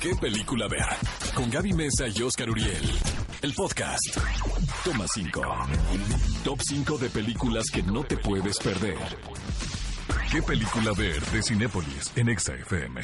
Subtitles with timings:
[0.00, 0.84] ¿Qué película ver?
[1.34, 2.90] Con Gaby Mesa y Oscar Uriel.
[3.42, 4.18] El podcast.
[4.84, 5.42] Toma 5.
[6.44, 8.98] Top 5 de películas que no te puedes perder.
[10.30, 13.00] ¿Qué película ver de Cinépolis en Exa FM?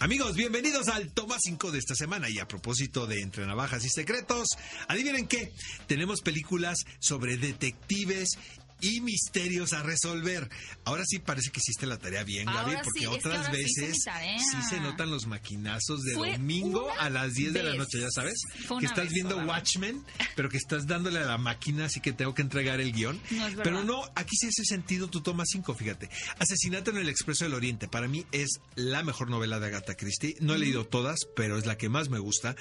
[0.00, 2.28] Amigos, bienvenidos al Toma 5 de esta semana.
[2.28, 4.48] Y a propósito de Entre Navajas y Secretos,
[4.88, 5.52] adivinen qué,
[5.86, 8.38] tenemos películas sobre detectives
[8.84, 10.48] y misterios a resolver.
[10.84, 13.46] Ahora sí parece que hiciste la tarea bien, Gaby, Ahora porque sí, es que otras
[13.46, 17.74] sí veces sí se notan los maquinazos de Fue domingo a las 10 de la
[17.74, 18.38] noche, ya sabes.
[18.78, 19.38] Que estás vez viendo.
[19.38, 20.04] Watchmen,
[20.36, 23.20] pero que estás dándole a la máquina, así que tengo que entregar el guion.
[23.30, 26.10] No pero no, aquí sí hace sentido tu toma 5, fíjate.
[26.38, 30.36] Asesinato en el Expreso del Oriente, para mí es la mejor novela de Agatha Christie.
[30.40, 32.56] No he leído todas, pero es la que más me gusta.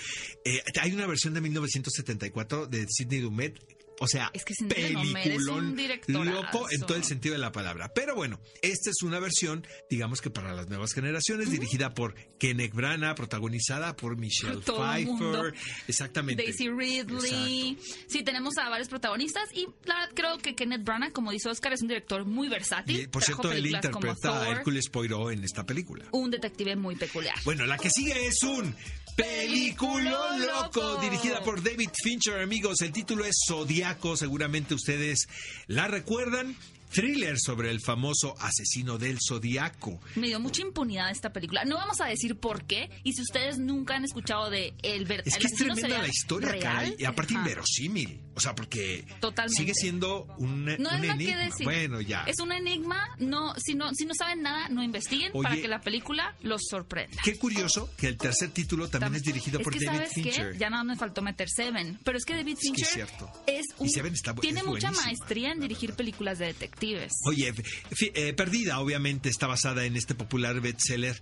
[0.45, 3.59] Eh, hay una versión de 1974 de Sidney Lumet.
[3.99, 6.23] O sea, Es que peliculón directorazo.
[6.31, 7.91] loco en todo el sentido de la palabra.
[7.93, 12.73] Pero bueno, esta es una versión, digamos que para las nuevas generaciones, dirigida por Kenneth
[12.73, 14.83] Branagh, protagonizada por Michelle Todo.
[14.83, 15.53] Pfeiffer.
[15.87, 16.43] Exactamente.
[16.43, 17.77] Daisy Ridley.
[18.07, 21.73] Sí, tenemos a varios protagonistas y la verdad creo que Kenneth Branagh, como dice Oscar,
[21.73, 23.01] es un director muy versátil.
[23.01, 26.05] Y, por cierto, él interpreta a Hércules Poirot en esta película.
[26.11, 27.35] Un detective muy peculiar.
[27.45, 28.75] Bueno, la que sigue es un
[29.15, 31.01] peliculón loco, loco.
[31.01, 32.81] dirigida por David Fincher, amigos.
[32.81, 33.35] El título es
[34.15, 35.27] Seguramente ustedes
[35.67, 36.55] la recuerdan.
[36.93, 39.99] Thriller sobre el famoso asesino del Zodiaco.
[40.15, 41.65] Me dio mucha impunidad esta película.
[41.65, 42.89] No vamos a decir por qué.
[43.03, 46.49] Y si ustedes nunca han escuchado de el ver Es que es tremenda la historia,
[46.49, 46.95] real, caray.
[46.99, 47.41] Y aparte ajá.
[47.43, 48.21] inverosímil.
[48.35, 49.61] O sea, porque Totalmente.
[49.61, 51.37] sigue siendo un, No un nada que enigma.
[51.43, 51.63] decir.
[51.65, 52.23] Bueno, ya.
[52.23, 53.09] Es un enigma.
[53.19, 55.43] No, si no, si no saben nada, no investiguen Oye.
[55.43, 57.21] para que la película los sorprenda.
[57.23, 60.13] Qué curioso que el tercer título también Tam- es dirigido es por que David ¿sabes
[60.13, 60.51] Fincher.
[60.53, 60.57] qué?
[60.59, 61.99] Ya nada me faltó meter Seven.
[62.03, 63.31] Pero es que David que es Fincher cierto.
[63.45, 66.53] es un, Y Seven está tiene es mucha maestría en dirigir películas de
[66.83, 67.13] detectives.
[67.25, 67.53] Oye,
[68.13, 71.21] eh, Perdida obviamente está basada en este popular bestseller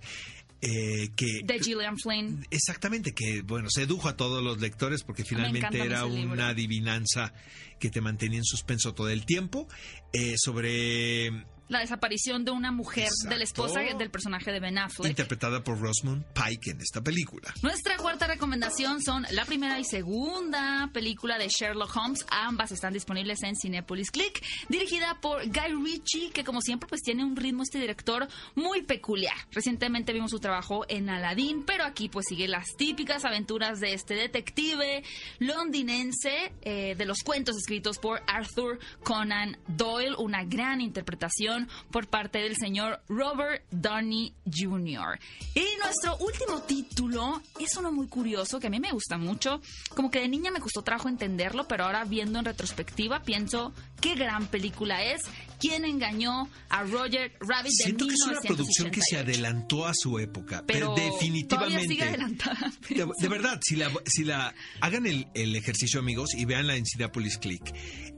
[0.60, 1.40] eh, que...
[1.44, 2.46] de Gillian Flynn.
[2.50, 7.32] Exactamente, que bueno, sedujo a todos los lectores porque finalmente era una adivinanza
[7.80, 9.66] que te mantenía en suspenso todo el tiempo
[10.12, 11.30] eh, sobre
[11.72, 15.08] La desaparición de una mujer, de la esposa del personaje de Ben Affleck.
[15.08, 17.52] interpretada por Rosamund Pike en esta película.
[17.62, 22.26] Nuestra cuarta recomendación son la primera y segunda película de Sherlock Holmes.
[22.30, 27.24] Ambas están disponibles en Cinepolis Click, dirigida por Guy Ritchie, que como siempre pues tiene
[27.24, 29.36] un ritmo este director muy peculiar.
[29.50, 34.14] Recientemente vimos su trabajo en Aladdin, pero aquí pues sigue las típicas aventuras de este
[34.14, 35.02] detective
[35.38, 42.38] londinense eh, de los cuentos escritos por Arthur Conan Doyle, una gran interpretación por parte
[42.38, 45.18] del señor Robert Downey Jr.
[45.84, 49.60] nuestro último título es uno muy curioso que a mí me gusta mucho.
[49.94, 54.14] Como que de niña me costó trabajo entenderlo, pero ahora viendo en retrospectiva pienso qué
[54.14, 55.22] gran película es.
[55.60, 59.16] ¿Quién engañó a Roger Rabbit de Siento que es una producción que se 1988?
[59.30, 61.46] adelantó a su época, Pero pero definitivamente.
[61.46, 62.72] todavía sigue adelantada.
[62.88, 66.84] De, de verdad, si la, si la hagan el, el ejercicio, amigos, y veanla en
[66.84, 67.62] Cinepolis Click.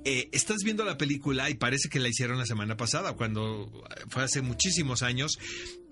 [0.07, 3.71] eh, estás viendo la película y parece que la hicieron la semana pasada, cuando
[4.09, 5.37] fue hace muchísimos años.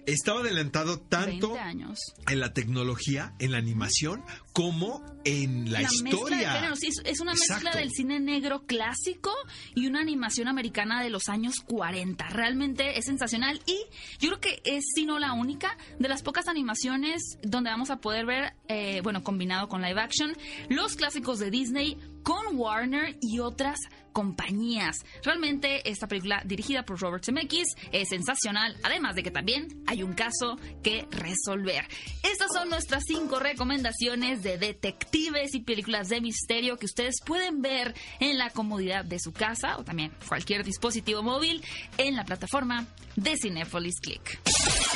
[0.06, 1.98] Estaba adelantado tanto 20 años.
[2.28, 6.52] en la tecnología, en la animación, como en la, mezcla de historia.
[6.54, 6.78] géneros.
[6.80, 9.30] Sí, es- es una mezcla del cine negro clásico
[9.74, 12.28] y una animación americana de los años 40.
[12.30, 13.78] Realmente es sensacional y
[14.18, 17.98] yo creo que es, si no la única, de las pocas animaciones donde vamos a
[18.00, 20.36] poder ver, eh, bueno, combinado con live action,
[20.68, 23.78] los clásicos de Disney con Warner y otras
[24.12, 24.96] compañías.
[25.22, 30.12] Realmente esta película dirigida por Robert Zemeckis es sensacional, además de que también hay un
[30.12, 31.86] caso que resolver.
[32.22, 37.94] Estas son nuestras cinco recomendaciones de detectives y películas de misterio que ustedes pueden ver
[38.20, 41.62] en la comodidad de su casa o también cualquier dispositivo móvil
[41.98, 44.40] en la plataforma de Cinepolis Click.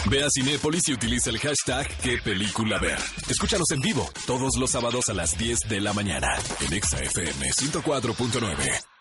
[0.09, 2.99] Ve a Cinépolis y utiliza el hashtag ¿Qué película ver?
[3.29, 6.29] Escúchanos en vivo todos los sábados a las 10 de la mañana
[6.61, 8.96] en Exa FM 104.9.